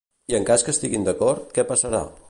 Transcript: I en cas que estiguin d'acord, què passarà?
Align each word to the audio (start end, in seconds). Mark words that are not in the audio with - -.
I 0.33 0.37
en 0.37 0.47
cas 0.49 0.63
que 0.69 0.73
estiguin 0.75 1.05
d'acord, 1.09 1.45
què 1.59 1.71
passarà? 1.75 2.03